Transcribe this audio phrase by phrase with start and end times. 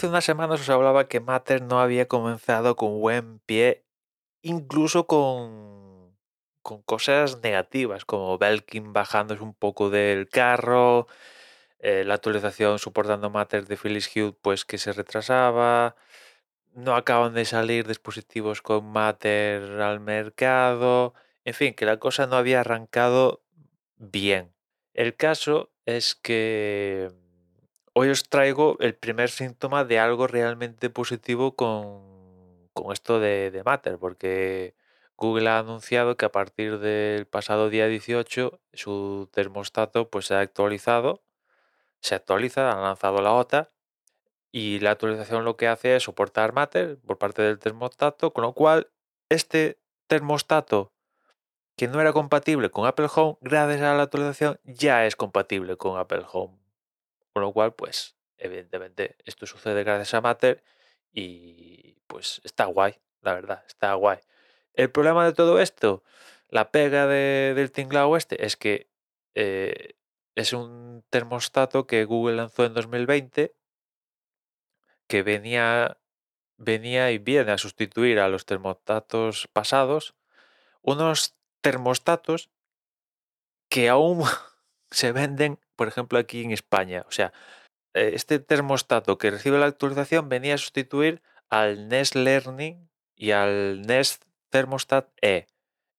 [0.00, 3.84] hace unas semanas os hablaba que Matter no había comenzado con buen pie,
[4.40, 6.16] incluso con,
[6.86, 11.06] cosas negativas, como Belkin bajándose un poco del carro,
[11.80, 15.96] eh, la actualización soportando Matter de Philips Hue pues que se retrasaba,
[16.72, 21.12] no acaban de salir dispositivos con Matter al mercado,
[21.44, 23.42] en fin, que la cosa no había arrancado
[23.98, 24.54] bien.
[24.94, 27.10] El caso es que
[27.92, 33.98] hoy os traigo el primer síntoma de algo realmente positivo con, con esto de, Matter,
[33.98, 34.74] porque
[35.16, 40.40] Google ha anunciado que a partir del pasado día 18 su termostato pues se ha
[40.40, 41.22] actualizado,
[42.00, 43.70] se actualiza, han lanzado la OTA
[44.52, 48.54] y la actualización lo que hace es soportar Matter por parte del termostato, con lo
[48.54, 48.90] cual
[49.28, 50.92] este termostato
[51.76, 55.98] que no era compatible con Apple Home, gracias a la actualización ya es compatible con
[55.98, 56.59] Apple Home.
[57.32, 60.62] Con lo cual, pues, evidentemente, esto sucede gracias a Matter
[61.12, 64.18] y pues está guay, la verdad, está guay.
[64.74, 66.02] El problema de todo esto,
[66.48, 68.90] la pega del tinglao este, es que
[69.34, 69.94] eh,
[70.34, 73.54] es un termostato que Google lanzó en 2020
[75.06, 75.98] que venía,
[76.56, 80.14] venía y viene a sustituir a los termostatos pasados,
[80.82, 82.48] unos termostatos
[83.68, 84.22] que aún
[84.90, 87.06] se venden, por ejemplo, aquí en España.
[87.08, 87.32] O sea,
[87.94, 93.80] eh, este termostato que recibe la actualización venía a sustituir al Nest Learning y al
[93.80, 95.46] Nest Thermostat E.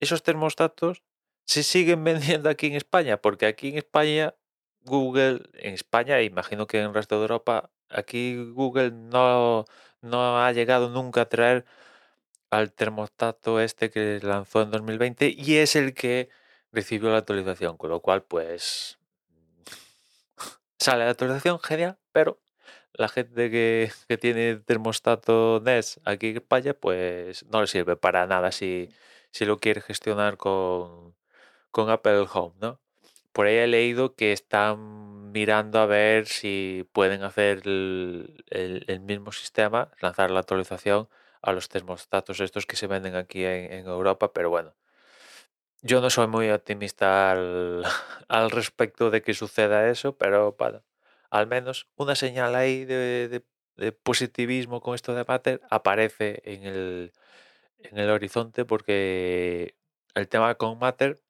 [0.00, 1.04] Esos termostatos
[1.44, 4.34] se siguen vendiendo aquí en España, porque aquí en España,
[4.80, 9.64] Google, en España, e imagino que en el resto de Europa, aquí Google no,
[10.02, 11.64] no ha llegado nunca a traer
[12.50, 16.30] al termostato este que lanzó en 2020 y es el que
[16.72, 18.97] recibió la actualización, con lo cual pues
[20.78, 22.40] sale la actualización, genial, pero
[22.94, 28.26] la gente que, que tiene termostato NES aquí en España pues no le sirve para
[28.26, 28.90] nada si,
[29.32, 31.14] si lo quiere gestionar con,
[31.70, 32.80] con Apple Home, ¿no?
[33.32, 39.32] Por ahí he leído que están mirando a ver si pueden hacer el, el- mismo
[39.32, 41.08] sistema, lanzar la actualización
[41.42, 44.74] a los termostatos estos que se venden aquí en, en Europa, pero bueno,
[45.82, 47.84] yo no soy muy optimista al,
[48.28, 50.82] al respecto de que suceda eso, pero bueno,
[51.30, 53.44] al menos una señal ahí de,
[54.02, 57.12] positivismo con esto de Matter aparece en el,
[57.78, 59.76] en el horizonte porque
[60.14, 61.20] el tema con Matter,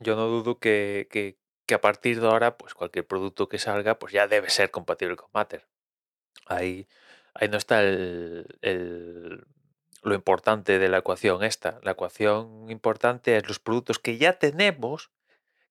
[0.00, 1.38] yo no dudo que,
[1.72, 5.30] a partir de ahora, pues cualquier producto que salga, pues ya debe ser compatible con
[5.32, 5.66] Matter.
[6.46, 6.88] Ahí,
[7.34, 9.46] ahí no está el-
[10.02, 11.78] lo importante de la ecuación esta.
[11.82, 15.10] La ecuación importante es los productos que ya tenemos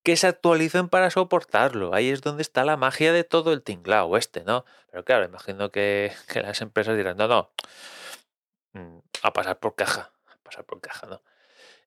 [0.03, 1.93] que se actualicen para soportarlo.
[1.93, 4.65] Ahí es donde está la magia de todo el tinglao este, ¿no?
[4.89, 7.51] Pero claro, imagino que, que las empresas dirán, no, no,
[8.73, 11.21] mm, a pasar por caja, a pasar por caja, ¿no?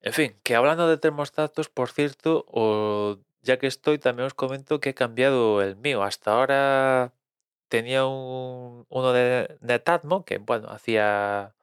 [0.03, 4.81] En fin, que hablando de termostatos, por cierto, o ya que estoy, también os comento
[4.81, 6.03] que he cambiado el mío.
[6.03, 7.15] Hasta ahora
[7.69, 11.54] tenía un, uno de Netatmo que, bueno, hacía...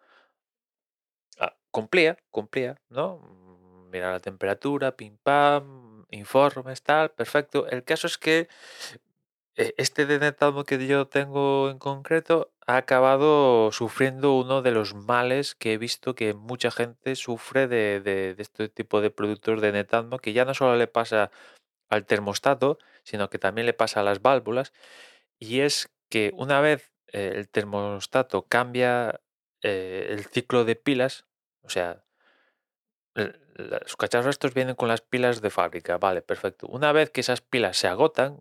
[1.72, 3.18] cumplía, cumplía, ¿no?
[3.20, 7.68] Mm, Mira la temperatura, pim pam, informes, tal, perfecto.
[7.68, 8.48] El caso es que
[9.56, 14.94] eh, este de Netatmo que yo tengo en concreto ha acabado sufriendo uno de los
[14.94, 19.62] males que he visto que mucha gente sufre de, de- de este tipo de productos
[19.62, 21.32] de Netatmo, que ya no solo le pasa
[21.90, 24.74] al termostato, sino que también le pasa a las válvulas,
[25.40, 29.22] y es que una vez eh, el termostato cambia
[29.64, 31.26] eh, el ciclo de pilas,
[31.64, 32.04] o sea,
[33.14, 36.68] la- los cacharros estos vienen con las pilas de fábrica, vale, perfecto.
[36.68, 38.38] Una vez que esas pilas se agotan,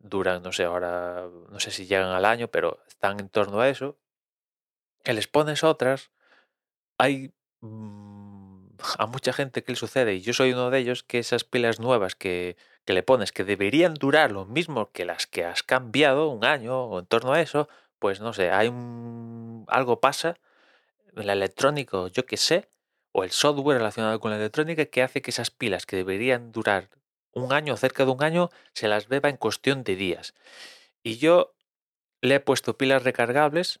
[0.00, 3.68] duran, no sé, ahora, no sé si llegan al año, pero están en torno a
[3.68, 3.96] eso,
[5.04, 6.10] que les pones otras,
[6.98, 8.68] hay mm,
[8.98, 11.80] a mucha gente que le sucede, y yo soy uno de ellos, que esas pilas
[11.80, 16.28] nuevas que, que le pones, que deberían durar lo mismo que las que has cambiado
[16.30, 17.68] un año o en torno a eso,
[17.98, 18.68] pues no sé, hay
[19.68, 20.38] algo pasa
[21.20, 22.68] en la electrónica, o yo qué sé,
[23.12, 26.90] o el software relacionado con la electrónica que hace que esas pilas que deberían durar
[27.32, 30.34] un año, cerca de un año, se las beba en cuestión de días.
[31.02, 31.54] Y yo
[32.20, 33.80] le he puesto pilas recargables,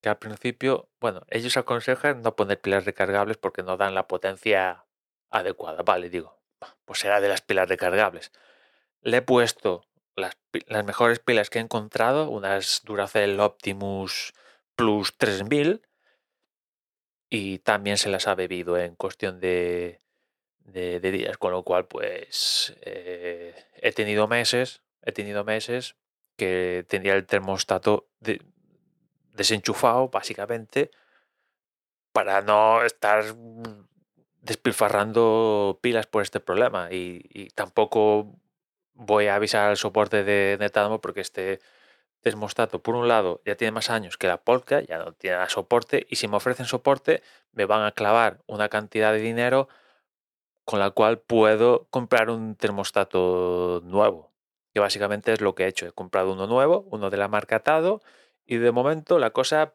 [0.00, 4.84] que al principio, bueno, ellos aconsejan no poner pilas recargables porque no dan la potencia
[5.30, 5.82] adecuada.
[5.82, 6.40] Vale, digo,
[6.84, 8.32] pues será de las pilas recargables.
[9.00, 9.84] Le he puesto
[10.16, 10.36] las,
[10.66, 14.34] las mejores pilas que he encontrado, unas Duracell Optimus
[14.74, 15.82] Plus 3000,
[17.32, 20.02] y también se las ha bebido en cuestión de,
[20.66, 25.96] de, días, con lo cual pues eh, he tenido meses, he tenido meses
[26.36, 28.42] que tenía el termostato de-
[29.32, 30.90] desenchufado, básicamente,
[32.12, 33.24] para no estar
[34.42, 36.88] despilfarrando pilas por este problema.
[36.92, 38.38] Y, tampoco
[38.92, 41.60] voy a avisar al soporte de Netatmo porque este
[42.22, 46.06] termostato, por un lado, ya tiene más años que la Polka, ya no tiene soporte,
[46.08, 47.22] y si me ofrecen soporte,
[47.52, 49.68] me van a clavar una cantidad de dinero
[50.64, 54.32] con la cual puedo comprar un termostato nuevo,
[54.72, 55.86] que básicamente es lo que he hecho.
[55.86, 58.00] He comprado uno nuevo, uno de la marca Tado,
[58.46, 59.74] y de momento la cosa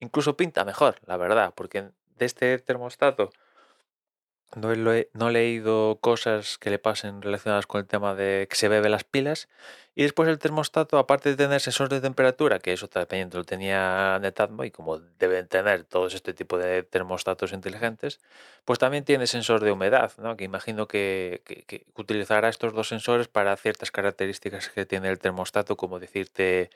[0.00, 3.30] incluso pinta mejor, la verdad, porque de este termostato
[4.56, 8.68] no he, he, leído cosas que le pasen relacionadas con el tema de que se
[8.68, 9.48] bebe las pilas.
[9.94, 14.18] Y después el termostato, aparte de tener sensor de temperatura, que eso también lo tenía
[14.20, 18.20] Netatmo y como deben tener todos este tipo de termostatos inteligentes,
[18.64, 20.36] pues también tiene sensor de humedad, ¿no?
[20.36, 25.76] que imagino que, que utilizará estos dos sensores para ciertas características que tiene el termostato,
[25.76, 26.70] como decirte,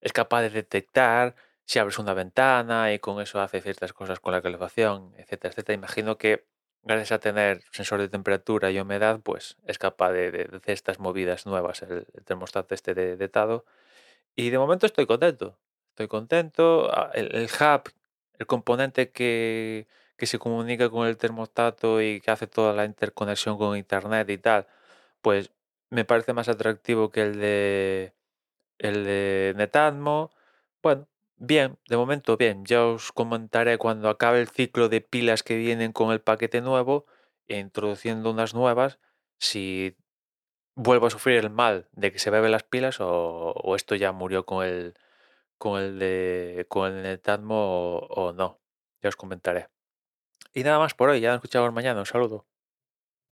[0.00, 4.32] es capaz de detectar si abres una ventana y con eso hace ciertas cosas con
[4.32, 5.74] la calefacción, etcétera, etcétera.
[5.74, 6.46] Imagino que
[6.86, 11.46] gracias a tener sensor de temperatura y humedad, pues es capaz de, hacer estas movidas
[11.46, 13.64] nuevas, el, termostato este de, Tado.
[14.36, 15.58] Y de momento estoy contento.
[15.90, 16.90] Estoy contento.
[16.92, 17.92] Ah, el, hub,
[18.38, 19.86] el componente que,
[20.16, 24.38] que, se comunica con el termostato y que hace toda la interconexión con internet y
[24.38, 24.66] tal,
[25.22, 25.50] pues
[25.90, 28.14] me parece más atractivo que el de
[28.78, 30.30] el de Netatmo.
[30.82, 32.64] Bueno, Bien, de momento bien.
[32.64, 37.06] Ya os comentaré cuando acabe el ciclo de pilas que vienen con el paquete nuevo
[37.48, 38.98] introduciendo unas nuevas,
[39.38, 39.96] si
[40.76, 44.46] vuelvo a sufrir el mal de que se beben las pilas o, esto ya murió
[44.46, 44.94] con el
[45.58, 47.56] con el de con el Netatmo
[47.98, 47.98] o,
[48.28, 48.60] o no.
[49.02, 49.68] Ya os comentaré.
[50.54, 52.00] Y nada más por hoy, ya nos escuchamos mañana.
[52.00, 52.46] Un saludo.